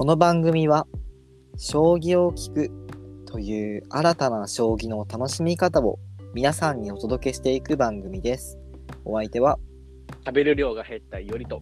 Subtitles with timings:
[0.00, 0.86] この番組は
[1.58, 2.70] 将棋を聞く
[3.26, 5.98] という新たな将棋の楽しみ方を
[6.32, 8.58] 皆さんにお届けしていく番組です。
[9.04, 9.58] お相手は
[10.24, 11.60] 食べる量が減ったいおりと。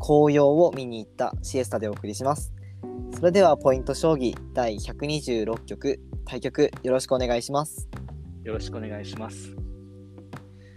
[0.00, 2.54] 紅葉を見に行ったシエスタでお送りします。
[3.18, 7.86] それではポイント将棋第126局対局よろしくお願いします。
[8.44, 9.54] よろしくお願いします。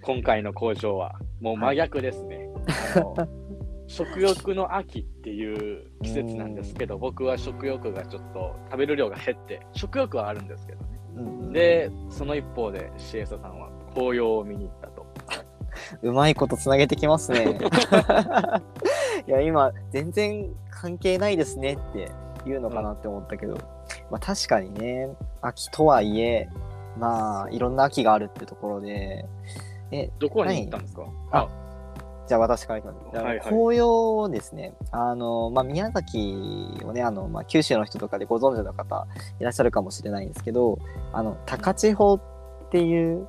[0.01, 2.49] 今回の工場はもう真逆ですね。
[2.97, 3.46] あ の
[3.87, 10.99] 食欲の秋っていう季節なんですけど、僕は食欲がちょっと食べる量が減って、食欲はあるんですけどね。
[11.15, 15.07] うんうんで、その一方でシエスタさんは紅葉を見に行ったと。
[16.01, 17.57] うまいことつなげてきますね。
[19.27, 22.11] いや今全然関係ないですねって
[22.45, 23.55] 言うのかなって思ったけど、
[24.11, 25.09] まあ確かにね
[25.41, 26.49] 秋とはいえ
[26.97, 29.25] まあいろんな秋があるってところで
[29.91, 31.03] えどこに行ったんですか？
[31.31, 31.47] あ
[32.27, 33.15] じゃあ私からいきます。
[33.15, 34.73] はいはい紅葉ですね。
[34.91, 39.07] あの、まあ、宮崎をね、あの、まあ、九州の人とかでご存知の方
[39.39, 40.79] いらっしゃるかもしれないんですけど、
[41.13, 43.27] あの、高千穂っていう、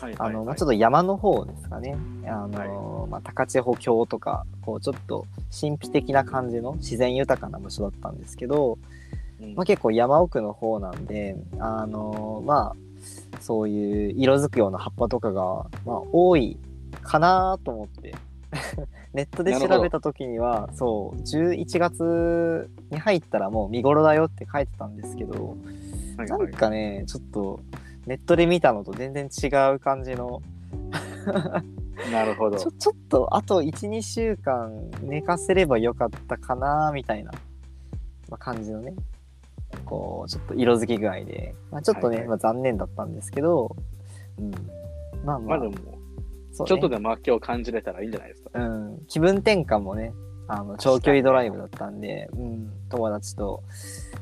[0.00, 1.96] はいあの、まあ、ちょっっと山の方ですかね。
[2.26, 5.26] あの、まあ、高千穂峡とか、こう、ちょっと
[5.58, 8.78] 神秘的な感じの自然豊かな場所だったんですけど、と、
[9.56, 12.76] まあ、結構山奥の方なんで、あのまあ、
[13.40, 16.58] そういう色づくような葉っぱとかが、まあ、多い
[17.02, 18.14] かなと思って、
[19.12, 25.56] ネットで調べた時には、そう、11月に入ったらもう見頃だよって書いてたんですけど、
[26.16, 26.48] なはいはい。
[26.48, 27.60] んかね、ちょっと
[28.06, 30.42] ネットで見たのと全然違う感じの、
[32.12, 32.58] なるほど。
[32.58, 32.72] ちょ。
[32.72, 37.32] ちょっとあと1、2週間寝かせればよかったかなみたいな、
[38.28, 38.94] まあ、感じのね、
[39.84, 42.28] こう、ちょっと色づき具合で、まあ、ちょっとね、はいはい。
[42.28, 43.74] まあ、残念だったんですけど、
[44.38, 44.50] うん、
[45.24, 45.93] まあまあ、まあでも、
[46.54, 48.50] そうねちょっとでも秋を感じれたらいいんじゃないですか。
[48.54, 50.14] うん、気分転換もね、
[50.46, 53.62] あの長距離ドライブだったんで、うん、友達と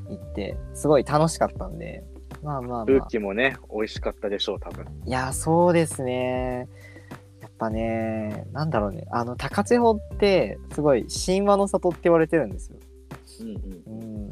[0.09, 2.05] 行って、すごい楽しかったんで、
[2.43, 4.87] まあまあま空あ、気もね、美味しかったでしょう、多分。
[5.05, 6.69] いや、そうですね。
[7.41, 12.79] やっぱね、なんだろうね、あの、高千穂って、すごい神話の里って言われてるんですよ。
[13.43, 14.23] うんうん。
[14.23, 14.29] うん。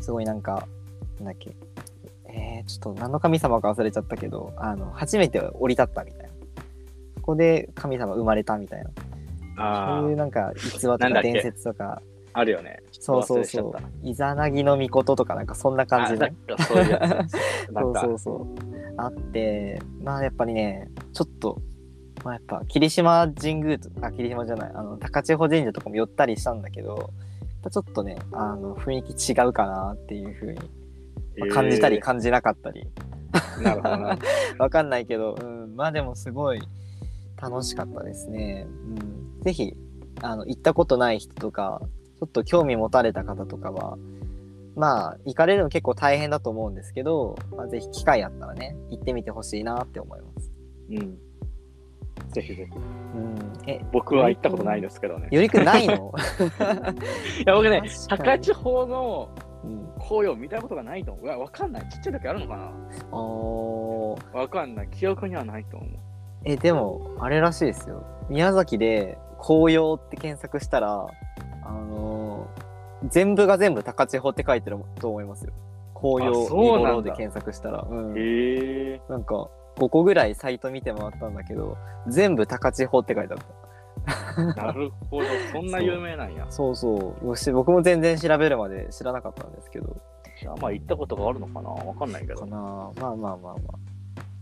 [0.00, 0.66] すごいなんか、
[1.18, 1.54] なんだっけ、
[2.26, 6.27] えー、ちょっと何の神様か忘れちゃったけど、あの、初めて降り立ったみたいな。
[7.28, 8.90] そこで神様生まれたみたいな。
[9.58, 12.00] あそういうなんか逸話とか伝説とか、
[12.32, 12.80] あ、あるよね。
[12.90, 13.74] そうそうそう。
[14.02, 16.56] イザナギの御事とかなんかそんな感じのあなん。
[16.56, 17.32] かそういうやつ。
[17.74, 18.46] そうそうそう。
[18.96, 21.60] あって、まあやっぱりね、ちょっと、
[22.24, 27.10] まあやっぱ霧島神宮とか、霧島じゃない、あの、高千穂神社とかも寄ったりしたんだけど、
[27.70, 30.58] ちょっとね、あの、雰囲気違うかなっていうふうに、
[31.40, 34.18] まあ感じたりえ感じなかったり、ーなるほどな。
[34.58, 36.60] わかんないけど、うん、まあでもすごい
[37.40, 38.66] 楽しかったですね。
[38.68, 39.74] うん、ぜひ、
[40.22, 41.80] あの、行ったことない人とか、
[42.18, 43.96] ちょっと興味持たれた方とかは、
[44.74, 50.52] まあ、行かれるの結構大変だと思うんですけど、まあ、ぜひ機会あったらね、行ってみてほしいなって思います。
[50.90, 51.18] うん。
[52.32, 52.76] ぜひぜひ。
[52.76, 53.34] うん、
[53.66, 55.28] え、僕は行ったことないですけどね。
[55.30, 56.12] よりくんないの？
[56.14, 59.28] いや、僕ね、高千穂の
[59.64, 61.24] うん、紅葉見たことがないと思う。
[61.24, 61.88] うわ、わかんない。
[61.88, 64.40] ちっちゃい時あるのかな？
[64.40, 64.88] わかんない。
[64.90, 65.90] 記憶にはないと思う。
[66.44, 68.04] え、でも、あれらしいですよ。
[68.28, 71.06] 宮崎で紅葉って検索したら、
[71.64, 72.68] あのー
[73.06, 75.52] 全部が全部高千穂って書いてると思いますよ。
[75.94, 77.86] 紅葉見あそうなんだ頃で検索したら。
[77.88, 78.18] うん。
[78.18, 81.76] へえなんか、5個ぐらいサイト見て回ったんだけど、
[82.08, 84.42] 全部高千穂って書いてあった。
[84.42, 85.26] ー、なるほど。
[85.52, 86.46] そんな有名なんや。
[86.50, 87.26] そうそう。
[87.26, 89.96] よし僕も全然調べるまで知らなかったんですけど。
[90.40, 92.40] じゃあ、まあ行ったことがあるのかなわかんないけど。
[92.40, 93.54] かなまあまあまあまあ。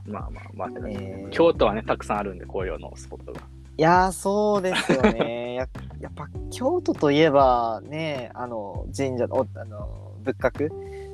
[0.08, 1.30] まあまあまあ、えー。
[1.30, 3.40] 京都はね、たくさんあるんで、紅葉のスポットが。
[3.78, 5.54] いやー、そうですよね。
[5.56, 5.68] や
[6.00, 10.70] やっぱ京都といえばね、あの神社おあの仏閣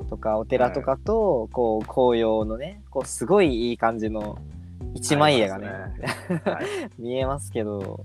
[0.09, 4.39] とかお寺とかと、こう紅葉のね、こうすごいいい感じの
[4.95, 5.73] 一枚絵がねね。
[6.45, 6.65] はい。
[6.99, 8.05] 見えますけど、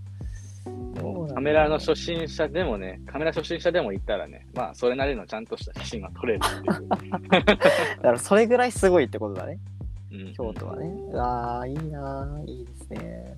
[1.34, 6.88] カメラの初心者でもね、カメラ初心者でも行ったらね、まあ、それなりのちゃんとした写真が撮れるっていう。
[7.30, 9.60] だからそれぐらいすごいってことだね、
[10.12, 10.88] うん京都はね。
[11.12, 13.38] うわー、いいなー、いいですね。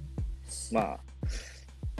[0.71, 0.99] まあ、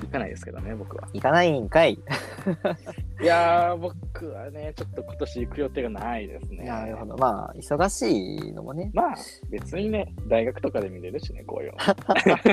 [0.02, 1.08] 行かないですけどね、僕は。
[1.14, 1.94] 行かないんかい。
[3.22, 6.66] いやー、僕はね、ちょっと今年行く予定がないですね。
[6.66, 7.18] なるほど。
[7.18, 9.16] まあ、忙しいのもね、まあ、
[9.50, 11.74] 別にね、大学とかで見れるしね、紅葉。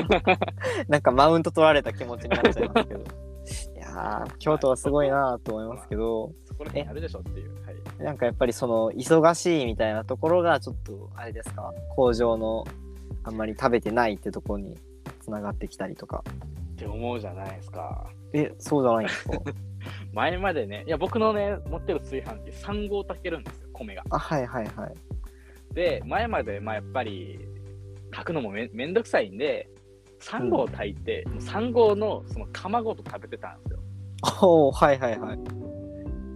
[0.89, 3.26] なんかマウント取られた気持ちになっちゃいますけど。
[4.39, 7.51] 京都はすごいなーと思いますけど、そこら辺あるでしょっていう。
[7.65, 8.03] はい。
[8.03, 11.73] なんかやっぱりその忙しいみたいなところがちょっとあれですか？
[11.95, 12.65] 工場の
[13.23, 14.75] あんまり食べてないってところに
[15.21, 16.23] つながってきたりとか
[16.73, 18.09] って思うじゃないですか。
[18.33, 19.39] えそうじゃないんですか？
[20.13, 24.03] 前までね、いや、僕のね、持ってる炊飯器、3合炊けるんですよ、米が。
[24.09, 24.93] あ、はいはいはい。
[25.73, 27.39] で、前まで、まあ、やっぱり、
[28.11, 29.69] 炊くのもめめんどくさいんで、
[30.21, 33.79] 3合炊いて、もう3合のその釜ごと食べてたんですよ。
[34.41, 35.39] おおはいはいはい。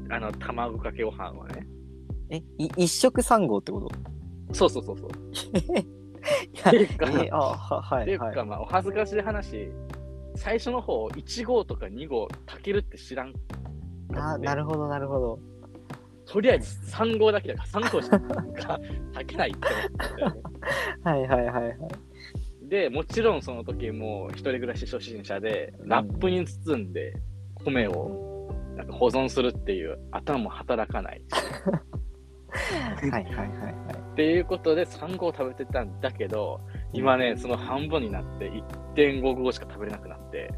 [0.10, 1.66] あの、卵かけご飯をね。
[2.30, 3.90] え、い一食三合ってこと？
[4.54, 5.10] そうそうそうそう。
[5.58, 8.46] っていうかえあははっていうはい。
[8.46, 9.70] まあ、お恥ずかしい話、
[10.36, 13.34] 最初の方、1合とか2合炊けるって知らん。
[14.14, 15.40] あなるほどなるほど。
[16.26, 18.80] とりあえず3合だけだから、3合しか
[19.14, 20.42] 炊けないって思ってたよね。
[21.04, 21.78] はいはいはいはい。
[22.70, 27.14] で、もちろんその時もう一人暮らし初心者で、ラップに包んで
[27.64, 28.32] 米を
[28.76, 31.22] なんか保存するっていう頭も働かない。
[32.52, 33.76] はいはいはいはい。
[34.12, 36.60] っていうことで3合食べてたんだけど、
[36.94, 38.52] 今ね、その半分になって
[38.96, 40.54] 1.5合しか食べれなくなって、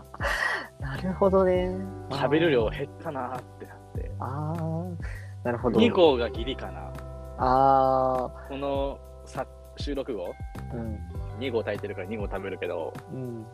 [0.80, 1.74] なるほどね。
[2.10, 5.80] 食べる量減ったなってなって、あーあー、なるほど。
[5.80, 6.92] 2合がギリかな。
[7.38, 9.46] あこのさ
[9.76, 10.34] 収録後、
[10.72, 10.98] あ、うん。
[11.38, 13.46] 2合炊いてるから2合食べるけど、うん。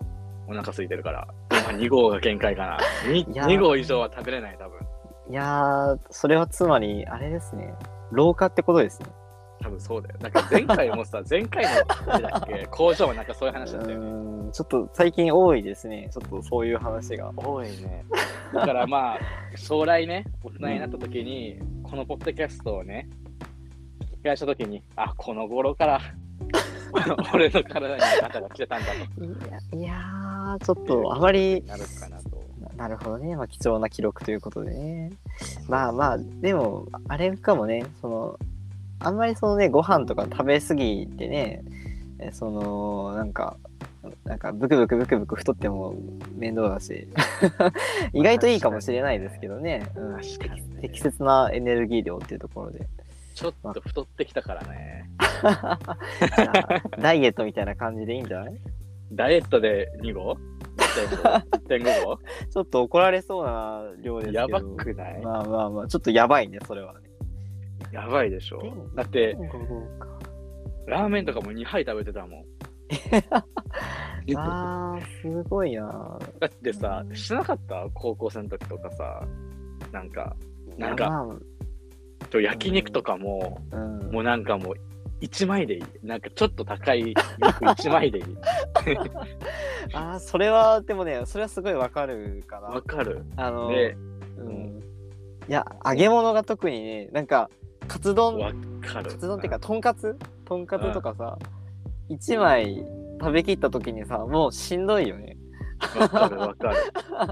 [0.49, 2.79] お腹空いてるから、今2合が限界かな。
[3.13, 4.79] いや 2, 合以上は食べれない、多分。
[5.31, 7.75] いやー、それはつまり、あれですね。
[8.11, 9.09] 老化ってことですね。
[9.63, 10.17] 多分そうだよ。
[10.21, 14.51] なんか前回もさ、 前回のだっけ、工場もなんかそういう話だったよね。
[14.53, 16.09] ちょっと最近多いですね。
[16.13, 17.33] ちょっとそういう話が。
[17.37, 18.05] 多いね。
[18.53, 19.19] だからまあ、
[19.57, 23.09] 将来ね、大人になった時に、このポッドキャストをね、
[24.01, 26.01] 聞き返した時に、あ、この頃から、
[27.35, 29.25] 俺の体にあなたが来てたんだと。
[29.25, 32.43] いや、いやー、ちょっとあまり、なるかなと。
[32.77, 33.37] なるほどね。
[33.37, 35.13] まあ、貴重な記録ということでね。
[35.69, 38.39] まあまあ、でも、あれかもね、その、
[39.01, 41.63] あんまりそのね、ご飯とか食べ過ぎてね、
[42.19, 43.57] えその、なんか、
[44.25, 45.95] なんかブクブクブクブク太っても
[46.37, 47.07] 面倒だし
[48.13, 50.21] 意外といいかもしれないですけどね,、うん、
[50.81, 52.89] 適切なエネルギー量っていうところで
[53.35, 55.11] ちょっと太ってきたからね。
[56.99, 58.55] ダイエットみたいな感じでいいんじゃない？
[59.13, 60.37] ダイエットで2合
[61.69, 62.19] ?1.5 合
[62.51, 64.39] ちょっと怒られそうな量ですけど。
[64.41, 67.01] やばくない、まあまあまあちょっとやばいねそれはね。
[67.93, 68.63] やばいでしょ。
[68.95, 69.37] だって、
[70.87, 72.45] ラーメンとかも2杯食べてたもん。
[74.37, 76.19] あーすごいな。
[76.39, 77.87] だってさ、してなかった？
[77.95, 79.27] 高校生の時とかさ、
[79.91, 80.37] なんか、
[80.79, 81.37] なんか、ま
[82.29, 84.13] と焼肉とかも、あうん。
[84.13, 84.75] もうなんかもう、
[85.23, 85.83] 1枚でいい。
[86.03, 88.25] なんかちょっと高い肉1枚でいい。
[89.95, 92.69] あーそれはでもねそれはすごいわかるかな。
[92.69, 93.25] わかる。
[93.37, 93.97] あので、
[94.39, 94.83] うん、
[95.49, 97.51] いや揚げ物が特にねなんか
[97.87, 98.37] カツ丼。
[98.37, 99.11] わかる。
[99.11, 100.17] カツ丼っていうかとんかつ？
[100.45, 101.39] とんかつとかさ、
[102.09, 102.85] 一枚
[103.21, 105.37] 食べきった時にさもうしんどいよね。
[105.99, 106.77] わかるわかる。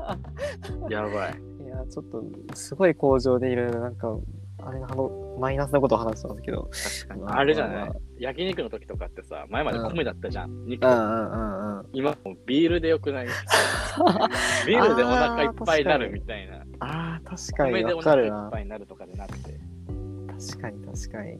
[0.89, 1.35] やばい。
[1.65, 2.23] いやちょっと
[2.55, 4.17] すごい工場でいろいろなんか
[4.65, 6.69] あれあのマイナスなことを話してますけど。
[7.03, 7.21] 確かに。
[7.23, 7.91] まああれじゃない？
[8.19, 10.65] 焼肉の時とかってさ、前まで米だったじゃん。
[10.67, 10.85] 肉。
[10.87, 11.87] うんうんうんうん。
[11.93, 13.27] 今もうビールでよくない？
[14.67, 16.63] ビールでお腹いっぱいになるみたいな。
[16.81, 19.55] あー確かに米でお腹いっぱいになるとかじゃなくて、
[20.49, 21.39] 確かに確かに。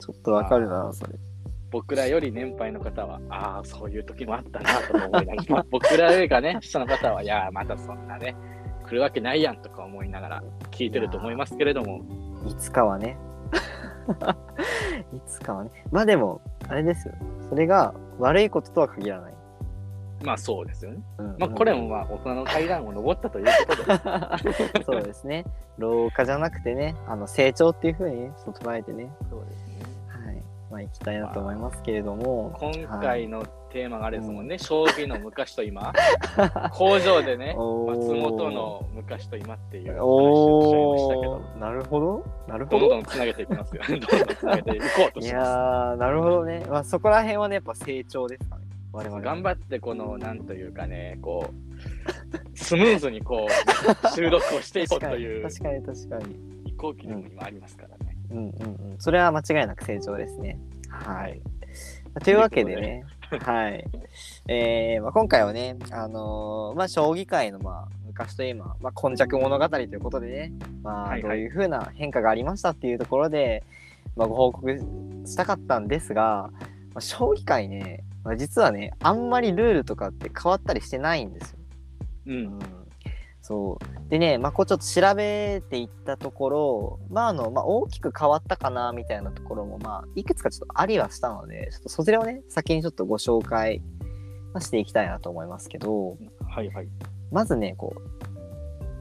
[0.00, 1.14] ちょっとわかるなそれ。
[1.70, 8.36] 僕らより年配の方は、ああ、そういう時もあったなと思いながら、 僕らよりがね、下の方は、いや、またそんなね、
[8.86, 12.02] 来るわけないやんとか思いながら聞いてると思いますけれども、
[12.46, 13.16] いつかはね。
[15.14, 15.70] いつかはね。
[15.90, 17.14] まあでもあれですよ。
[17.48, 19.34] それが悪いこととは限らない、
[20.24, 21.00] まあそうですよね。
[21.18, 21.36] うん。
[21.38, 23.84] まあこれもまあ大人の階段を登ったということ
[24.78, 25.44] で、 そうですね。
[25.78, 29.10] 老化じゃなくてねあの成長っていうふうにね捉えてね。
[29.30, 29.74] そうですね。
[30.26, 30.42] はい。
[30.70, 33.06] まあ行きたいなと思いますけれども、今はい。
[33.06, 35.92] 回のテーマがあれですもんね、将棋の昔と今、
[36.72, 41.58] 工場でね、松本の昔と今っていう話をしちゃいましたけおど、ー。
[41.58, 42.24] なるほど。
[42.46, 42.80] なるほど。
[42.80, 43.82] どんどんつなげていきますよ。
[43.88, 45.48] どんどんつなげていこうといします。
[45.48, 48.62] やーなるほどね、まあ、そこら辺はねやっぱ成長ですかね。
[48.92, 49.22] 我々は。
[49.22, 56.36] 頑張ってこのなんというかねこうスムーズにこう 収録をしていこうという確かに確かに
[56.66, 58.16] 飛行機でも今ありますからね。
[58.30, 58.46] うんうん
[58.92, 58.96] うん。
[58.98, 60.58] それは間違いなく成長ですね。
[60.90, 61.42] はい、はい。
[62.22, 63.04] というわけでね
[63.44, 63.84] はい
[64.48, 73.64] えーまあ、今回はねあのーまあ将棋界のまあ昔と今、まあ、今昔物語ということでね、まあ、はいはいどういうふうな変化がありましたっていうところで、
[74.16, 74.78] まあ、ご報告
[75.24, 81.58] したかったんですが、まあ、将棋界ね、まあ、実はねあんまりルールとかって変わったりしてないんですよ。
[82.26, 82.58] うん。
[83.42, 93.82] そうでね、まあ、こうちょっと調べていったところ、まああのまあ、大きく変わったかなみたいなところも、まあ、いくつかちょっとありはしたのでちょっとそちらをね先にちょっとご紹介
[94.54, 96.16] まあしていきたいなと思いますけど
[96.48, 96.88] はいはい。
[97.32, 98.00] まずねこう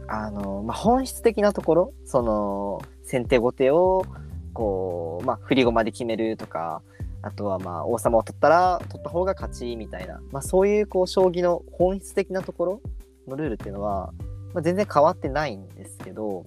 [0.08, 4.06] あの、まあ、本質的なところその先手後手を
[4.54, 6.82] こう、まあ、振り駒で決めるとか
[7.22, 12.82] あとはまあ王様を取ったら取った方が勝ちみたいな、まあ、そういうこう将棋の本質的なところ
[13.28, 14.14] のルールっていうのは、
[14.54, 16.46] まあ、全然変わってないんですけど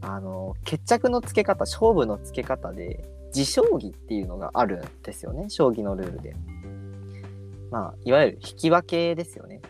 [0.00, 6.36] あの決着のつけ方勝負のつけ方で自将棋っていうのがあるんですよね将棋のルールで。
[7.74, 9.60] まあ、いわゆる引き分けですよね。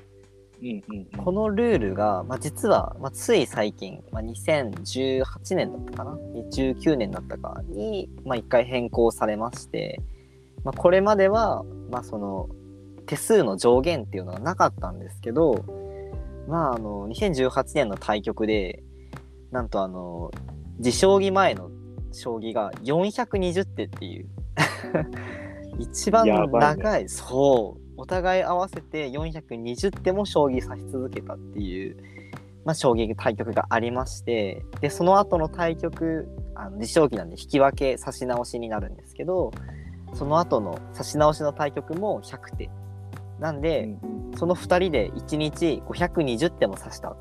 [0.62, 5.24] うんうんうんこのルールが、まあ、実は、まあ、つい最近、まあ、2018
[5.56, 6.18] 年だったかな
[6.52, 10.02] ？19年だったかに、まあ、1回変更されまして、
[10.64, 12.48] まあ、これまでは、まあ、その
[13.06, 15.64] 手数の上限っていうのはなかったんですけど、
[16.48, 18.82] まあ、あの2018年の対局で
[19.50, 20.30] なんとあの
[20.78, 21.70] 自将棋前の
[22.12, 24.28] 将棋が420手っていう。
[25.78, 26.82] 一番やばいね。
[26.82, 27.08] 長い。
[27.08, 27.80] そう。
[27.96, 31.96] お互い合わせて420手も将棋指し続けたっていう、
[32.64, 34.64] まあ、将棋対局がありまして。
[34.80, 39.50] でその後の対局あの自将棋なんで引き分け指し直しになるんですけど
[40.14, 42.70] その後の指し直しの対局も100手
[43.38, 44.32] なんで、うん。
[44.36, 47.16] その2人で1日520手も指したっ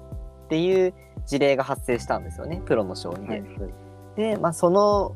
[0.50, 0.94] ていう
[1.26, 2.62] 事例が発生したんですよね。
[2.66, 3.28] プロの将棋で。
[3.28, 3.42] はい。
[3.42, 3.84] はい
[4.16, 5.16] で、まあ、その、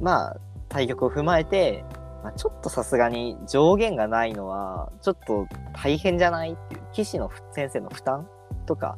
[0.00, 0.36] まあ、
[0.68, 1.84] 対局を踏まえて、
[2.22, 8.28] まあ、ちょっとさすがに上限がないのはちょっと大変じゃないっていう棋士の先生の負担
[8.66, 8.96] とか、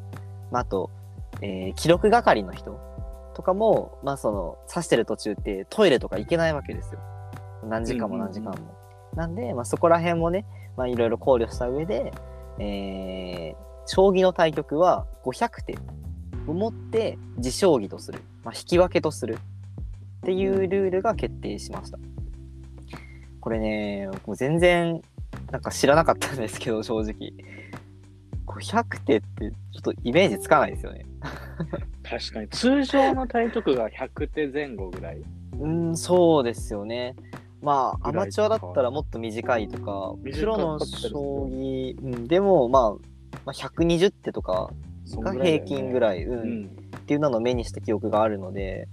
[0.50, 0.90] まあ、あと、
[1.40, 2.78] えー記録係の人
[3.35, 7.00] とかも、まあ、その指してる途中ってトイレとか行けないわけですよ。
[7.68, 8.56] 何時間も何時間も。
[9.14, 10.44] なんで、まあ、そこら辺もね、
[10.76, 12.12] まあ、いろいろ考慮した上で、
[12.58, 15.78] えー将棋の対局は500手
[16.46, 21.98] をもって自将棋とする、まあ、引き分けとするっていうルールが決定しました。
[23.40, 25.02] これね、もう全然
[25.50, 27.32] なんか知らなかったんですけど、正直。
[28.46, 31.04] 500手ってちょっとイメージつかないですよね。
[32.02, 35.22] 確かに通常の対局が100手前後ぐらい。
[35.58, 37.16] うん、そうですよね。
[37.64, 42.92] まあ、アマチュアだったらもっと短いとか、プ短ロの将棋、うん、でも、まあ、
[43.44, 44.71] まあ、120手とか
[45.18, 46.85] が平均ぐいらい、うん。
[47.04, 48.88] っていうのを目にした記憶があるので、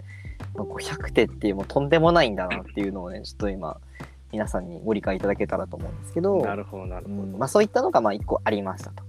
[0.53, 3.77] まあ、500手っていうもうとんでもないんだなっていうのをねちょっと今
[4.33, 6.41] 皆さんにご理解いただけたらと思うんですけどうん。
[6.43, 7.21] なるほど、なるほど。
[7.23, 9.03] うんまあ、そういったのがまあ1個ありましたと。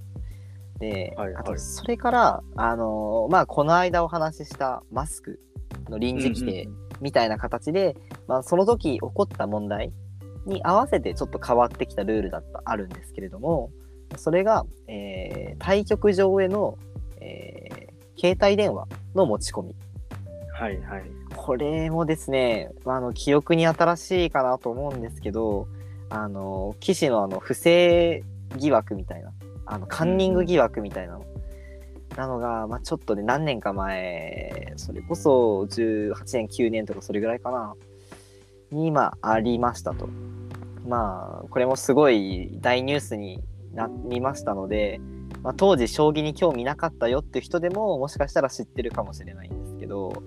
[0.79, 5.41] で、はいはいあとそれから、あのーまあ、この間お話ししたマスク
[5.89, 6.69] の臨時規定
[7.03, 9.93] みたいな形で、まあ、その時起こった問題
[10.47, 13.71] に合わせてちょっと変わってきたルールだったあるんですけれども
[14.17, 16.79] それが、えー対局場への、
[17.21, 19.75] えー携帯電話の持ち込み
[20.53, 21.11] はいはい。
[21.35, 25.67] これもですね、まあ、あの記憶に新しいかなと思うんですけど
[26.09, 28.23] あの棋士のあの不正
[28.59, 29.33] 疑惑みたいな
[29.67, 31.25] あのカンニング疑惑みたいなの、
[32.17, 37.75] なのが、まあ、ちょっとね何年か前それこそ18年9年とかそれぐらいかな
[38.71, 40.09] に今ありましたと。
[40.87, 43.43] まあこれもすごい大ニュースに
[43.73, 45.01] なりましたので、
[45.43, 50.23] まあ、当時将棋に興味なかったよっていう人でももしかしたら知ってるかもしれないんですけど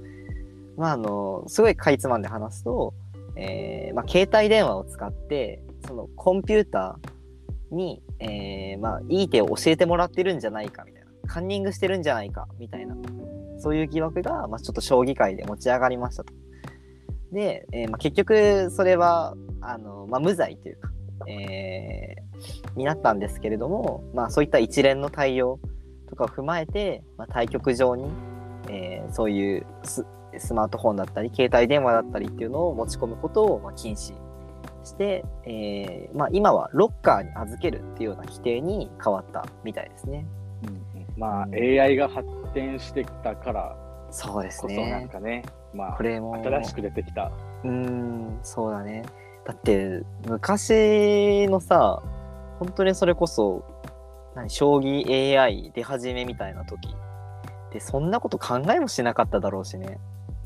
[0.78, 2.94] まああのすごいかいつまんで話すと、
[3.36, 11.05] えーまあ、携帯電話を使ってそのコンピューターに、えーまあ、いい手を教えてもらってるんじゃないかみたいな。
[11.26, 12.96] カンニングしてるんじゃないかみたいな
[13.58, 16.34] そういう疑惑が、まあ、ちょっと将棋界で持ち上がりましたと。
[17.32, 20.90] で、えーまあ、結局それはあの、まあ、無罪というか、
[21.28, 22.26] えー
[22.76, 25.60] になったんですけれども、まあ、そういった一連の対応
[26.10, 28.10] とかを踏まえて、まあ、対局上に、
[28.70, 34.14] えーそういうスマートフォンだったり携帯電話だったりっていうのを持ち込むことをま禁止
[34.84, 40.26] して、えま、今はロッカーに預けるっていうような規定に変わったみたいですね。
[41.18, 43.76] まあ、うん AI が発展してきたから
[44.12, 45.10] そうですこそなんね。
[45.10, 45.44] かね、
[45.74, 47.32] まあこ、れも新しく出てきた。
[47.64, 49.04] うーんそうだね。
[49.46, 52.02] だって昔のさ
[52.60, 53.64] 本当にそれこそ
[54.36, 56.96] 何将棋 AI 出始めみたいな時
[57.72, 60.00] でそんなこと考えもしなかっただろうしね。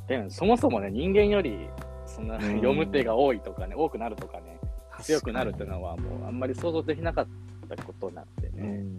[0.08, 1.70] でもそもそもね、人間より
[2.08, 4.60] そんなうん読む手が多いとかね、多くなるとかね、
[5.02, 7.28] 強くなるっていうのはもうあんまり想像できなかっ
[7.70, 8.54] たことなんでね。
[8.58, 8.96] うん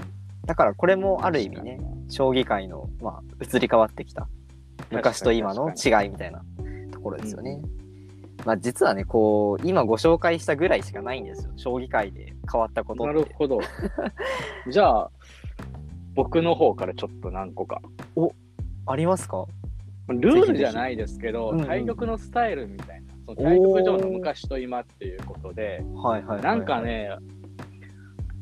[0.51, 1.79] だからこれもある意味ね
[2.09, 4.27] 将棋界の、まあ、移り変わってきた
[4.91, 6.43] 昔と今の違いみたいな
[6.91, 7.63] ところですよね。
[8.45, 11.53] まあ実はねこう今ご紹介したぐらいしかないんですよ。
[11.55, 13.13] 将棋界で変わったことって。
[13.13, 13.61] なるほど。
[14.69, 15.11] じゃあ、
[16.17, 17.81] 僕の方からちょっと何個か。
[18.87, 19.47] ありますか？
[20.09, 21.69] ルールじゃないですけど、ぜひぜひ。
[21.69, 26.43] 対局のスタイルみたいな、その対局上の昔と今っていうことで、はいはい。
[26.43, 27.11] なんかね、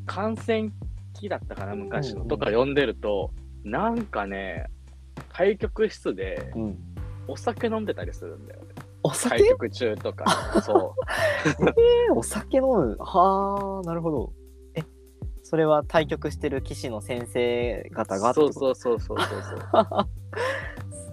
[0.06, 0.72] 観戦
[1.18, 3.30] 期だったかな、昔の、うんうんとか読んでると、
[3.64, 4.66] なんかね、
[5.32, 6.78] 対局室でうん。
[7.30, 8.68] お酒飲んでたりするんだよね。
[9.02, 9.36] お酒？
[9.36, 10.24] 対局中とか。
[10.64, 10.94] そ
[12.06, 12.96] えお酒飲む？
[12.98, 14.32] はあ、なるほど。
[14.74, 14.82] え、
[15.42, 17.94] それは対局してる棋士の先生う。
[17.94, 19.38] 方がそうそうそうそうそう。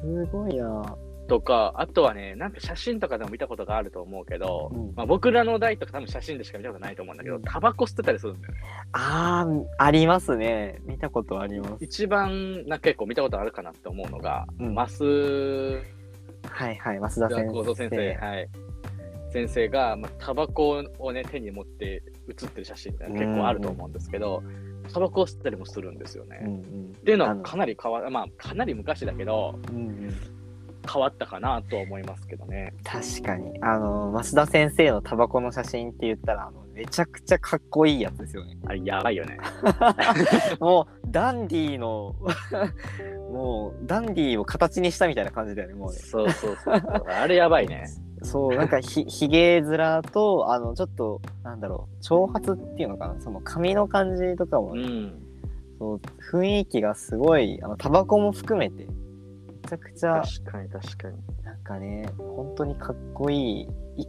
[0.25, 0.97] すごいな。
[1.27, 8.59] とか、あとはね、なんか写真とかでも見たことがあると思うけど、うんまあ、僕らの代とか多分写真でしか見たことないと思うんだけど、タバコ吸ってたりするんだよね。
[8.93, 10.81] あー、ありますね。
[10.85, 11.83] 見たことあります。
[11.83, 18.25] 一番な結構見たことあるかなって思うのが、うんマスはいはい、増田先幸三先生、生。
[18.25, 18.49] はい。
[19.31, 24.43] 先生が、まあ、タバコをね、手に持って写ってる写真って結構あると思うんですけど、
[24.93, 26.39] タバコを吸ったりもするんですよね。
[26.43, 26.59] うんうっ
[26.91, 26.93] ん。
[26.93, 30.34] ていうのはかなり変わまあ、かなり昔だけど、うんうん
[30.91, 32.73] 変わったかなとは思いますけどね。
[32.83, 33.57] 確かに。
[33.61, 38.57] あの、増田先生のタバコの写真って言ったら、あのめちゃくちゃかっこいいやつですよね。
[38.65, 39.37] あれ、やばいよね。
[40.59, 42.15] もう、ダンディーの、
[43.31, 45.97] もう、ダンディーを形にしたみたいな感じだよね、もうね。
[45.97, 46.75] そうそうそう。
[47.07, 47.85] あれやばいね。
[48.23, 55.21] そう、なんかひ、ひげ面と、あの、ちょっと、なんだろう、長髪っていうのかな、その髪の感じとかも、うん。
[55.79, 56.01] そう
[56.31, 59.04] 雰囲気がすごい、あの、タバコも含めて、め
[59.65, 61.43] ちゃくちゃ、確かに確かに。
[61.43, 63.61] なんかね、本当にかっこいい、
[63.97, 64.07] い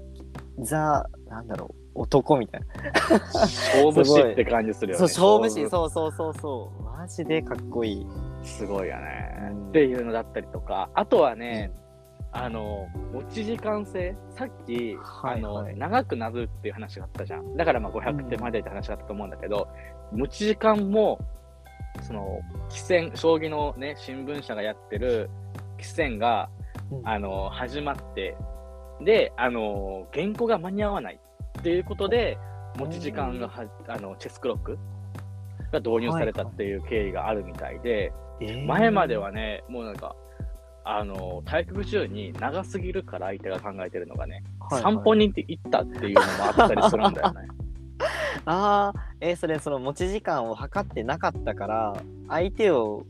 [0.61, 2.67] ザ、なんだろう、男みたいな。
[3.19, 5.09] 勝負師って感じするよね。
[5.09, 8.07] そう、勝負師、そうそうそうそう、マジでかっこいい。
[8.43, 9.69] すごいよねうん。
[9.71, 11.73] っていうのだったりとか、あとはね、
[12.33, 17.57] あの、持ち時間制、さっき、はいあのはい長くなるっていう話があったじゃん。
[17.57, 19.69] だからまあ500手までって話があったと思うんだけど、
[20.13, 21.19] 持ち時間も、
[22.03, 25.31] その、棋戦、将棋のね、新聞社がやってる
[25.79, 26.49] 棋戦が、
[26.91, 27.09] うん。
[27.09, 28.37] あの、始まって、
[29.01, 31.21] で、あの、原稿が間に合わない
[31.59, 32.39] っていうことで、
[32.77, 34.79] 持ち時間がは、あの、チェスクロック
[35.73, 40.15] が導入されたっていう経緯があるみたいで、えー前まではね、もうなんか、
[40.85, 44.95] あの、対局中に長すぎるから相手が考えてるのがね、はいはい。
[44.95, 47.49] 散歩に行って行ったっていうのもあったりするんだよね。
[48.45, 51.97] ああ、えーそれその持ち時間を測ってなかったから
[52.29, 53.05] 相手を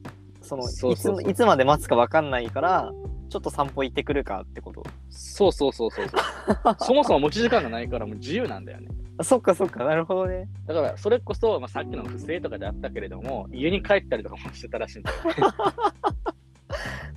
[0.47, 2.93] そのいついつまで待つか分かんないから
[3.29, 6.77] ちょっと散歩行ってくるかってことそうそうそうそうそう。
[6.81, 8.89] そもそも持ち時間がないからもう自由なんだよね。
[9.19, 15.35] あそっかそっかなるほどねだからそれこそ、まあ、さっきの不正とかであったけれども、家に帰ったりとかもしてたらしいんだよね。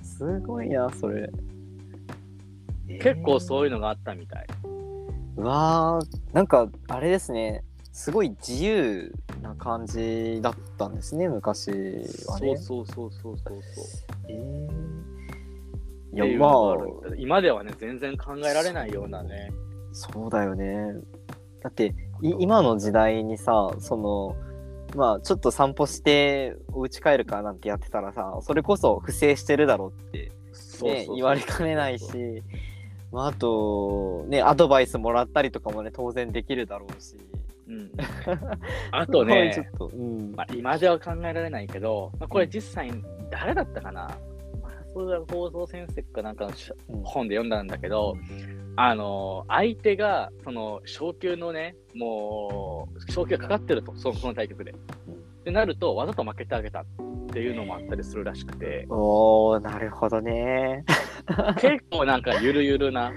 [0.02, 1.30] すごいなそれ、
[2.88, 4.46] 結構うそういうのがあったみたい。
[5.36, 11.70] うわーなんかあれですねすごい自由な感じだったんですね昔
[12.26, 13.84] はねそうそうそうそうそうそう。
[14.28, 15.10] えー
[16.12, 19.52] いやまあ今ではね、全然考えられないようなね。
[19.92, 20.94] そうだよね。
[21.62, 24.36] だってい今の時代にさその
[24.96, 32.06] まあちょっと散歩してお家帰るかなんてやってたらさそれこそ不正してるだろうって、ね、そうそうそう言われかねないし、
[33.12, 37.16] まあ、あとねアドバイスもらったりとかもね当然できるだろうし。
[37.70, 37.90] うん、
[38.90, 40.32] あとねちょっと、うん。
[40.32, 44.02] まあ、今では考えられないけど、まあ、これ実際に誰だったかな、
[44.60, 46.52] まあ、それは放送先生かなんかの
[47.04, 48.16] 本で読んだんだけど、
[48.76, 54.72] あの相手がその昇級のね、もう昇級がかかってると、そのその対局で。
[54.72, 56.84] ってなると、わざと負けてあげたっ
[57.32, 60.84] ていうのもあったりするらしくて、おーなるほどね。
[61.60, 63.12] 結構なんかゆるゆるな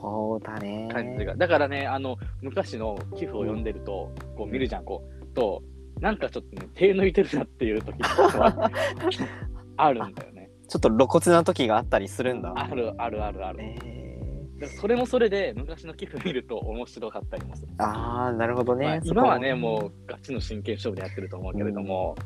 [0.00, 0.88] そうだね。
[0.92, 1.36] 感じが。
[1.36, 5.62] だからね、あの昔の寄付を読んでると、こう見るじゃん、こう、と、
[6.00, 8.70] なんかちょっとね、手抜いてるなっていう時は
[9.76, 10.50] あるんだよね。
[10.68, 12.52] ちょっと露骨な時があったりするんだ。
[12.56, 13.58] あるあるあるある。
[13.60, 14.18] え
[14.58, 17.68] でもそれもそれで昔の寄付見ると面白かったりもする。
[17.68, 18.86] ー、あーなるほどね。
[18.86, 22.16] まあ今はね、もうガチの真剣勝負でやってると思うけれども、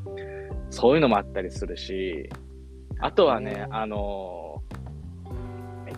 [0.70, 2.28] そういうのもあったりするし、
[3.00, 4.41] あとはね、あのー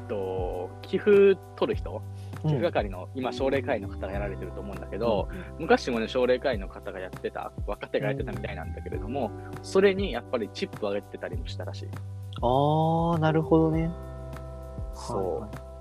[0.05, 2.03] と、寄付取る人、
[2.43, 9.31] 寄付係の、今、奨励会員の方がやられてると思うんだけど、昔もね、奨励会員の方がやってた、若手がやってたみたいなんだけれども、
[9.63, 11.89] それにやっぱりチップを上げてたりもしたらしい。
[12.43, 13.91] ああ、なるほどね。
[14.95, 15.75] そうはいはい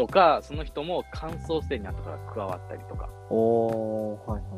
[0.00, 4.48] とか、その人も感想戦に後から加わったりとかおー、はいは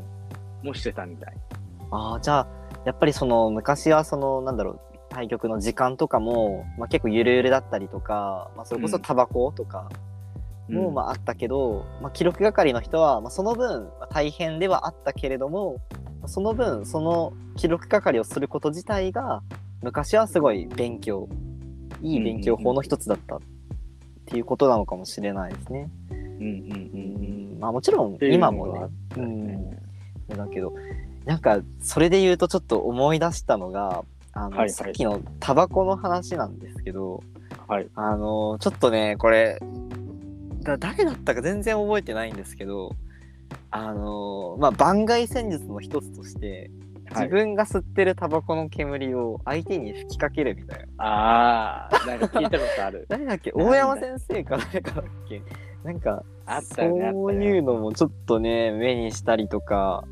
[0.63, 0.67] い。
[0.67, 1.35] もしてたみたい。
[1.91, 2.47] ああ、じゃあ、
[2.85, 9.91] やっぱりその昔はその、なんだろう、対局の時間とかも、まあ、結構ゆるゆるだったりとか、まあ、それこそタバコとか
[10.69, 15.77] も、うんまあ、あったけど、まあ、記録係の人は、まあ、その分、まあ大変ではあったけれども、
[16.21, 19.43] まあその分、その記録係をすること自体が、
[19.83, 21.29] 昔はすごい勉強、
[22.01, 23.41] いい勉強法の一つだったっ
[24.25, 25.91] ていうことなのかもしれないですね。
[26.11, 27.59] うんうんうんうん。
[27.61, 29.79] まあもちろん今もね、たよね
[30.29, 30.73] だけど
[31.27, 37.23] なんかそれで言うとちょっと思い出したのがあの、はいはいさっきのタバコの話なんですけど、
[37.69, 37.89] はい。
[37.95, 39.59] あのちょっとねこれ
[40.63, 42.95] だ誰だったか全然覚えてないんですけど
[43.71, 46.71] あのまあ番外戦術の一つとして
[47.11, 51.05] 自分が吸ってるタバコの煙を相手に吹きかけるみたいな。
[51.05, 53.53] ああ、なんか聞いたことある 誰だっけ？
[53.53, 55.43] 大山先生か誰かだっけ？
[55.85, 57.11] なんかあったよね。
[57.13, 60.05] そういうのもちょっとね目にしたりとか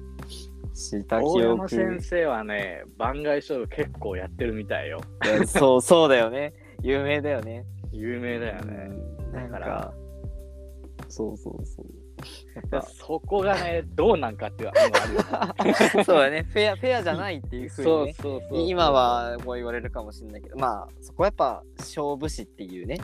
[0.80, 5.00] した記大山憶先生はね、番外勝負結構やってるみたいよ。
[5.46, 6.54] そうそうだよね。
[6.82, 7.64] 有名だよね。
[7.92, 8.90] 有名だよね。
[9.32, 9.92] だから
[11.08, 11.86] そうそうそう。
[12.70, 15.74] でそこがね、どうなんかっていうのがあるよね。
[16.04, 16.46] そうだね。
[16.50, 18.62] フェアフェアじゃないっていうふうにそうね。
[18.66, 19.56] 今はもう。
[19.56, 20.56] 言われるかもしれないけど。
[20.56, 22.98] まあそこはやっぱ勝負師っていうね。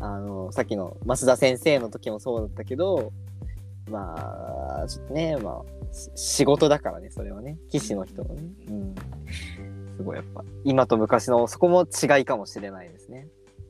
[0.00, 3.12] あのさっきの増田先生の時もそうだったけど
[3.90, 7.58] まあちょっとねまあし仕事だからねそれはね。
[7.70, 8.42] 棋士の人のね。
[8.68, 8.94] うん。
[9.96, 13.26] すごいやっぱ今と昔のそこも違いかもしれないですね。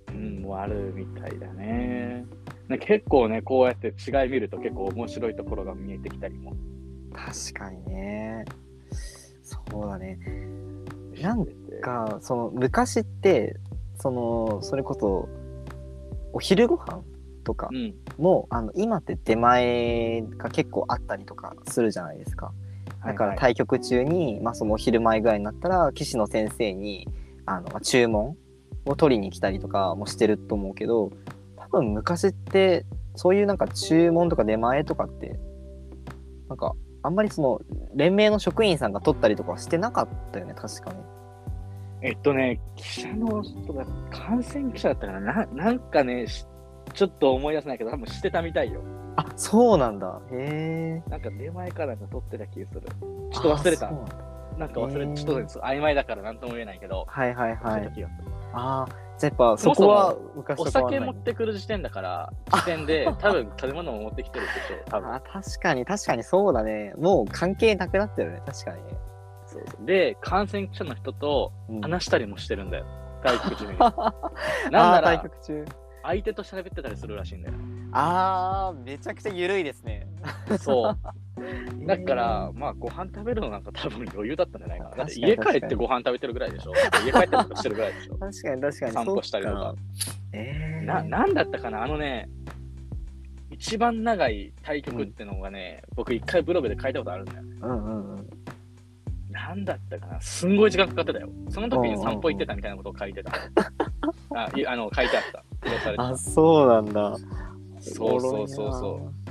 [0.08, 2.26] うん、もうあるみたいだね。
[2.68, 6.54] ね結構ね、こうやって違い見ると結構面白いところが見えてきたりも。
[7.12, 8.44] 確かにね。
[9.42, 10.18] そうだね。
[11.22, 11.46] なん
[11.80, 13.56] かその昔って
[13.96, 15.28] そのそれこそ
[16.32, 17.02] お昼ご飯
[17.48, 17.94] とかうん。
[18.18, 22.52] もあの今って出前が結構あったりとかするじゃないですか
[23.02, 27.08] だからはいはい対局中に、まあ、そのお昼前ぐらいになったら棋士の先生に
[27.46, 28.36] あの、まあ注文
[28.84, 31.10] を取りに来たりとかもしてると思うけど
[31.56, 32.84] 多分昔って
[33.16, 35.38] そういうなんか注文とか出前とかって
[36.50, 37.60] なんかあんまりその
[37.94, 40.98] 連盟の職員さんが取ったりとかはしてなかったよね確かに。
[42.00, 46.46] えっとね、記者の人が感染記者だったからな、なんかね、し
[46.94, 48.82] ちょっと思い出せないけど、多分してたみたいよ。
[49.16, 51.10] あそうなんだへえ。
[51.10, 52.82] なんか出前かなんか取ってた気がする。
[53.32, 54.14] ちょっと忘れたなんだ
[54.58, 57.92] なんか忘れちょっと曖昧だからなんとも言えないけど、はいはいはい。
[58.52, 65.14] ああじゃあやっぱそこは昔お酒持ってくる時点だから、時点で多分食べ物も持ってきてるでしょう、多分。
[65.14, 68.98] あ確かに確かにそうだねもう関係なくなってるね確かにね、
[69.46, 72.86] そうそうで、感染者の人とうん話したりもしてるんだよ。
[73.24, 73.78] 対局中に。
[73.78, 73.92] なん
[74.70, 75.64] あなら、局中
[76.08, 77.54] 相手と喋ってたりするらしいんだよ。
[77.92, 80.06] あーめちゃくちゃ緩いですね
[80.58, 80.98] そう。
[81.86, 84.96] だから、まあ、ご飯食べるのなんか多分余裕だったんじゃないかな。
[84.96, 86.72] だって家帰ってご飯食べてるぐらいでしょ。
[87.04, 88.16] 家帰ってとかしてるぐらいでしょ。
[88.16, 89.74] 確かに確かに散歩したりとか
[90.32, 91.82] えー、な、なんだったかな？
[91.82, 92.30] あのね、
[93.50, 97.42] 一番長い対局ってのがね、僕一回ブログで書いたことあるんだよ。
[97.42, 98.28] うんうんうん
[99.30, 100.20] なんだったかな？
[100.22, 101.28] すんごい時間かかってたよ。
[101.50, 103.32] その時に散歩行ってたみたいなことを書いてた。
[104.34, 105.44] あ、いあの、書いてあった。
[105.62, 107.16] 記録されてたあそうなんだ
[107.80, 109.28] そうそうそうそう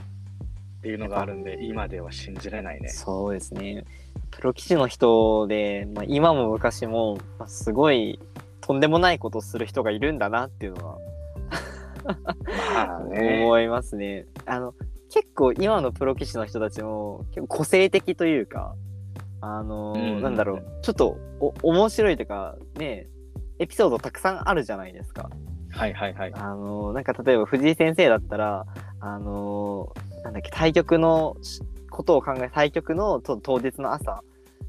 [0.79, 2.89] っていうのがあるんで、今では信じれないね。
[2.89, 3.83] そうですね
[4.31, 8.19] プロ棋士の人で、まあ、今も昔も、まあ、すごい
[8.61, 10.97] とんでもないことをする人がいるんだなっていうのは
[12.73, 13.43] まあね。
[13.43, 14.25] 思いますね。
[14.45, 14.73] あの
[15.09, 18.75] 結構今のプロ棋士の人たちも結構個性的というか
[19.41, 23.07] あのーうんなんだろうちょっとお面白いというかね
[23.59, 25.29] エピソードたくさんあるじゃないですか。
[25.77, 26.33] はいはいはい。
[26.33, 28.65] あのーなんか例えば藤井先生だったら
[28.99, 34.23] あのーなんだっけ対局のしことを考え対局のと当日の朝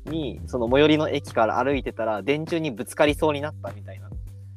[0.06, 4.08] にその最寄りの駅から歩いてたら電柱にぶつかりそうになったみたいな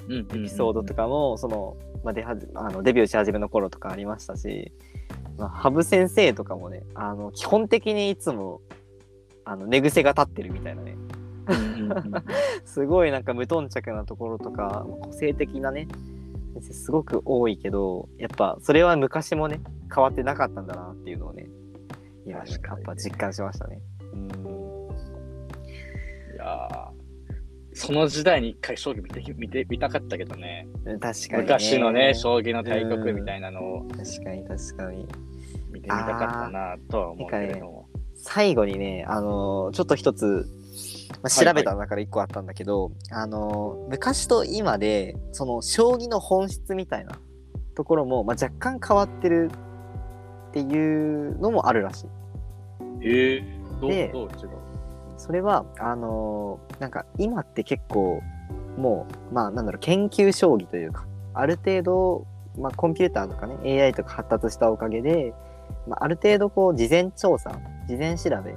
[0.10, 4.72] エエピソードとかも、その、まあ、出はじあのデビューし始めの頃とかありましたし、
[5.38, 8.62] まあ、羽生先生とかもねあの基本的にいつも
[9.46, 10.98] あの寝癖が立ってるみたいなね。
[12.64, 15.88] すごいなんか無頓着なところとか個性的なね
[16.62, 19.60] 先生すごく多いけどやっぱそれは昔もね
[19.94, 21.48] 変わってなかったんだなっていうのをね
[22.26, 23.80] 今ねやっぱ実感しましたね。
[24.14, 24.28] うん
[26.34, 27.02] いやー
[27.74, 30.68] その時代に一回将棋見て見て見たかったけどね。
[30.84, 35.08] 確かに、ね、昔のね、将棋の対局みたいなのを確かに確かに
[35.72, 37.88] 見てみたかったなとは思うけれども。
[38.16, 40.46] 最後にね、あのーちょっと一つ、
[41.12, 47.20] まあ、はい調べた中で一個あったんだけど、あのー昔と今でその将棋の本質みたいな
[47.76, 49.50] ところも、まあ、若干変わってる
[50.50, 53.08] っていうのもあるらしい。
[53.08, 53.44] へえ
[53.80, 54.50] どうでどう違う？
[55.18, 58.22] それはあのーなんか今って結構
[58.78, 62.26] もうまあなんだろう研究将棋というかある程度、
[62.58, 65.34] まあ、コンピューターとかね AI とか発達したおかげで、
[65.88, 67.52] まあ、ある程度こう事前調査
[67.88, 68.56] 事前調べ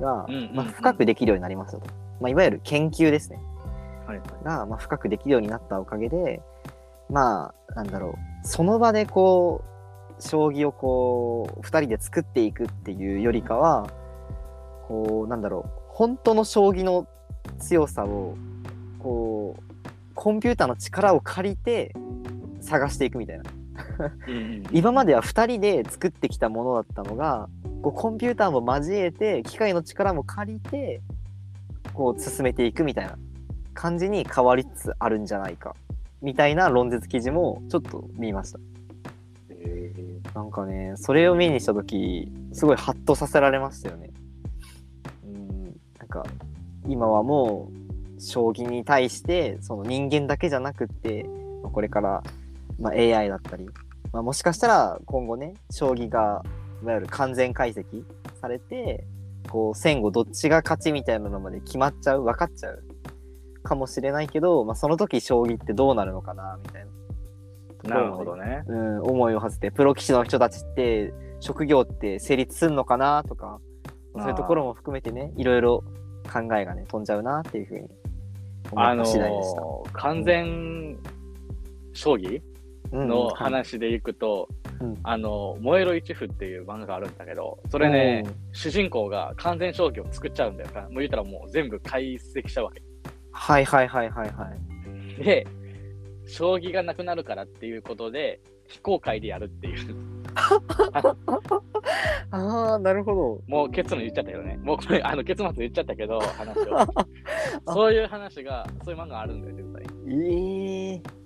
[0.00, 1.86] が、まあ、深くできるようになりましたと、
[2.20, 3.40] まあ、いわゆる研究ですね。
[4.06, 4.28] はいはい。
[4.44, 6.40] が、まあ、深くできるようになったおかげで
[7.10, 8.46] まあなんだろう。
[8.46, 9.64] その場でこ
[10.18, 13.88] う将棋をこう2人で作っていくっていうよりかは
[14.88, 15.70] こうなんだろう。
[15.88, 17.06] 本当の将棋の
[17.58, 18.36] 強さを
[18.98, 19.56] こ
[20.14, 21.94] コンピューターの力を借りて
[22.60, 23.44] 探していくみたいな。
[24.72, 27.48] 今までは2人で作ってきたものだったのが
[27.86, 31.00] こうコンピューターも交えて機械の力も借りて
[31.94, 33.16] こう進めていくみたいな
[33.74, 35.76] 感じに変わりつつあるんじゃないか
[36.20, 38.58] みたいな論説記事もちょっと見ました。
[39.50, 39.92] え
[40.34, 44.10] なんかねそれを目にした時すごいハッとさせられましたよね。
[45.24, 45.64] うん。
[46.00, 46.24] なんか
[46.88, 47.70] 今はも
[48.16, 51.24] う将棋に対してその人間だけじゃなくって
[51.62, 52.24] まあこれから、
[52.80, 53.68] まあ、AI だったり、
[54.12, 57.84] まあ、もしかしたら今後ね将棋がいわゆる完全解析
[58.40, 59.06] されて
[59.48, 62.82] こう戦後どっちが勝ちみたいなのまで決まっちゃう分かっちゃう
[63.62, 66.86] かもしれないけど、まあ、その時将棋ってどうなるのかなみたい
[67.84, 68.64] ななるほどね。
[68.66, 73.60] うん、思いを馳せてプロ棋士の人たちって職業って成立するのかなとか
[74.16, 75.84] そういうところも含めてねいろいろ
[76.32, 77.88] 考えがね飛んじゃうなっていうふうに
[78.72, 79.60] 思あのった次第でした。
[79.60, 80.98] ー完全
[81.92, 82.42] 将棋
[82.92, 84.65] うんのはい話でいくと、うん
[85.02, 90.82] あの、燃えろ一夫っていう漫画があるんだけど、それね、主人公が完全将棋を作っちゃうんだよな。
[90.82, 92.82] もう言ったらもう全部解析しちゃうわけ。
[93.32, 94.50] はいはいはいはいは
[95.20, 95.24] い。
[95.24, 95.46] で、
[96.26, 99.96] 将棋がなくなるからっていうことで、非公開でやるっていう。
[102.30, 103.42] ああなるほど。
[103.46, 104.58] もう結論言っちゃったけどね。
[104.62, 106.78] もうこれ、あの結末言っちゃったけど、話を。
[107.72, 109.84] そういう話が、そういう漫画あるんだよ、絶対。
[110.08, 111.25] ええ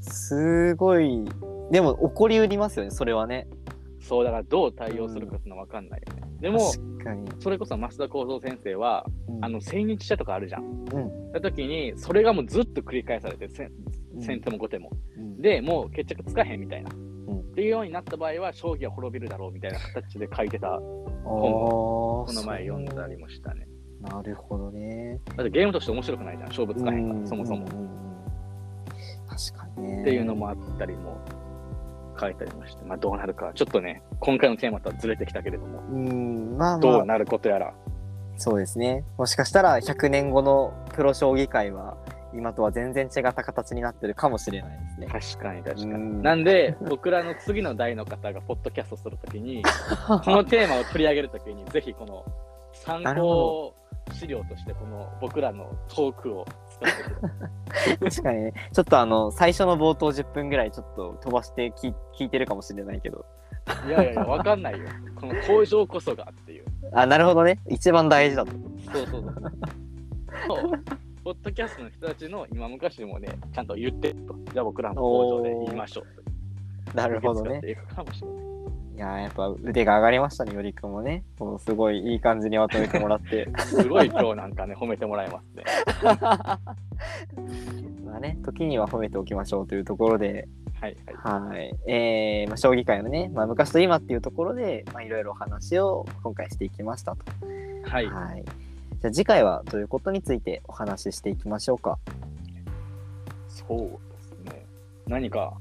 [0.00, 1.24] すごい。
[1.70, 3.46] でも起こりうりますよねそれはね。
[4.00, 6.22] そう、だからどう対応するかっていうのは分かんないよね。
[6.40, 7.28] でも、確かに。
[7.40, 10.64] それこそ増田幸三先生は、うんあの、千日茶とかあるじゃん。
[10.64, 13.70] うんた時に、それがもうずっと繰り返されて、先
[14.40, 14.90] 手も後手も。
[15.16, 16.90] うんで、もう決着つかへんみたいな。
[16.90, 20.80] んっていうようになった場合は、将棋は滅びるだろうみたいな形で書いてた、あー
[21.22, 23.68] この前読んだりもしたね。
[24.00, 25.20] なるほどね。
[25.36, 27.66] だってゲームとして面白くないじゃん、勝負つかへんから、うんそもそも。
[29.28, 30.02] 確かにね。
[30.02, 31.18] っていうのもあったりも
[32.18, 37.74] 書いたりもして、まあどうなるか、ちょっとね、今回のテーマとはずれてきたけれども、うん、まあまあ、どうなることやら。
[38.36, 39.04] そうですね。
[39.16, 41.96] もしかしたら100年後のプロ将棋界は、
[42.34, 45.06] 今とは全然違った形になってるかもしれないですね。
[45.06, 45.92] 確かに確かに。
[45.92, 49.62] うんなんで、僕らの次の代の方がポッドキャストするときに、
[50.06, 52.24] このテーマを取り上げるときに、ぜひこの
[52.72, 53.74] 参考
[54.12, 56.44] 資料として、この僕らのトークを。
[58.00, 58.52] 確かにね。
[58.72, 63.24] ちょっとあの、最初の冒頭10分ぐらいちょっと飛ばして聞聞いてるかもしれないけど。
[63.86, 64.86] いやいやいや、わかんないよ。
[65.16, 66.64] この工場こそがっていう。
[66.92, 67.60] あ、なるほどね。
[67.68, 68.52] 一番大事だと。
[68.92, 69.34] そうそうそう。
[70.46, 70.84] そう
[71.24, 74.34] ポッドキャストの人たちの今昔もね、ちゃんと言ってと。
[74.52, 76.06] じゃあ僕らの工場で言いましょう。
[76.94, 77.60] なるほどね。
[78.98, 81.22] いやーやっぱ腕が上がりましたね、よりくんもね。
[81.38, 83.48] もうすごいいい感じにまとめてもらって。
[83.62, 85.62] すごい今日なんかね、褒めてもらえますね。
[88.04, 90.48] まあね、時には褒めておきましょうというところで、
[90.80, 91.40] はいはい。
[91.52, 91.78] はい。
[91.86, 97.24] えーまあ、将棋界のね、まあ、昔と今っていうところで、まあ、いろいろお話を今回していきましたと。
[97.84, 98.06] はい。
[98.06, 98.44] はい。
[98.44, 102.00] じゃあ次回はどういうことについてお話ししていきましょうか。
[103.46, 103.88] そうで
[104.22, 104.66] すね。
[105.06, 105.56] 何か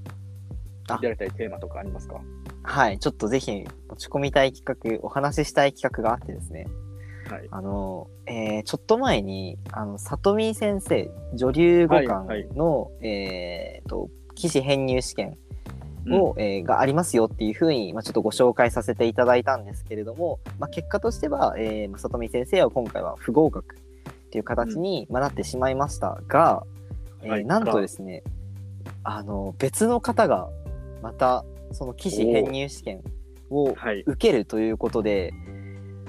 [0.95, 2.21] あやりたいテーマとかありますか？
[2.63, 2.99] はい。
[2.99, 6.67] ちょっとぜひ持ち込みたい企画、お話ししたい企画があってですね。
[7.29, 7.47] はい。
[7.51, 15.37] あの、えーちょっと前に、あの、里見先生、女流五はい冠の、えーと、棋士編入試験
[16.09, 23.79] を、えーがありますよっていうふうに、まあ、ちょっとご紹介させていただいたんですけれども、まあ、結果としては、えーまあ里見先生は今回は不合格っ
[24.29, 26.63] ていう形に、まあなってしまいましたが、
[27.23, 27.45] えーはい。
[27.45, 28.23] なんとですね
[29.03, 30.49] あの別の方が
[31.07, 33.01] またその棋士編入試験
[33.49, 34.03] をはい。
[34.05, 35.31] 受けるということで、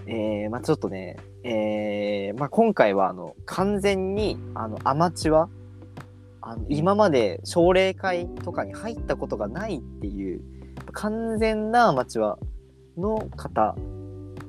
[0.09, 5.49] えーまあ、ちょっとね、えーまあ、今回はあの完全にあのアマチュア
[6.41, 10.41] あの今まで奨励会とかに入ったことがないっていう
[10.91, 12.39] 完全なアマチュア
[12.97, 13.77] の方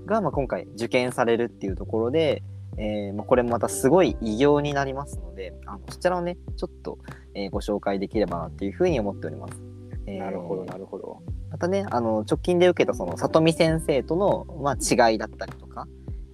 [0.08, 2.42] が、まあ、今回受験されるっていうところで、
[2.78, 6.98] えーまあ、これもまたすごい偉業になりますのであのそちらをねちょっと、
[7.36, 9.69] えーご紹介できればなっていうふうに思っております。
[10.15, 10.19] えー。
[10.19, 11.22] なるほど、なるほど。
[11.52, 15.88] またねあの直近で受けたその里見先生との、まあ、違いだったりとか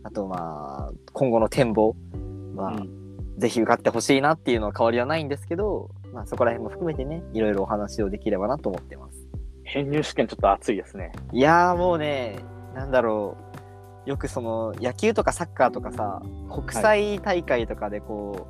[0.04, 1.96] あとまあ今後の展望
[2.56, 3.06] まあ、うん。
[3.38, 9.28] ぜひ受かってほしいなっていうのは変わりはないんですけど、まあ、そこら辺も含めてねいろいろお話をできればなと思ってます。
[9.66, 11.12] 編入試験ちょっと熱いですね。
[11.34, 12.40] いやーもうね
[12.74, 13.36] なんだろ
[14.06, 14.10] う。
[14.10, 18.48] よくその野球とかサッカーとかさ国際大会とかでこ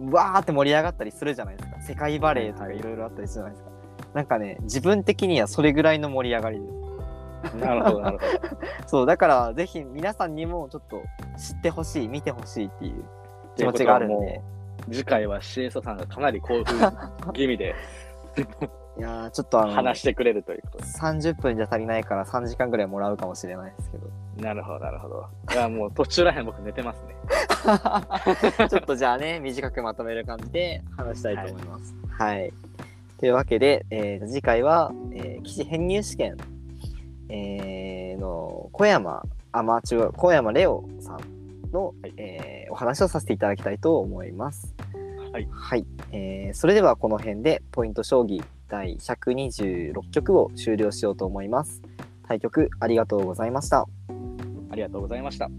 [0.00, 1.80] う、うわーって盛り上がったりするじゃないですか。
[1.80, 3.69] 世界バレーとかいろいろあったりするじゃないですか、
[4.14, 6.66] なんかね自分的にはそれぐらいの盛り上がりで
[7.48, 8.40] すなるほど、なるほど。
[8.86, 11.02] そうだからぜひ皆さんにもちょっと
[11.38, 13.04] 知ってほしい見てほしいっていう
[13.56, 14.42] 気持ちがあるんで
[14.90, 16.92] 次回はシエソさんがかなり興奮
[17.32, 17.74] 気味で
[18.98, 20.84] いやーちょっとあの話してくれるということで。
[20.84, 25.26] 30分じゃ足りないから3時間ぐらいもらうかもしれないですけどなるほど、なるほど。
[25.52, 27.14] いや、もう途中らへん僕寝てますね。
[28.68, 31.94] ちょっとじゃあね短くまとめる感じで話したいと思います。
[32.18, 32.52] はい、
[33.20, 36.38] というわけで、えー次回は、えー、記事編入試験、
[37.28, 44.74] えーの小山アマチュア小山レオさんの、はいえーお話をさせていただきたいと思います。
[45.32, 51.82] はいはいえーそれではこの辺でポイント将棋第126局を終了しようと思います。
[52.26, 53.86] 対局ありがとうございました。
[54.70, 55.50] ありがとうございました。